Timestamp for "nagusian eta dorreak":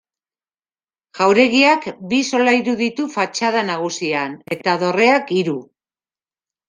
3.71-5.35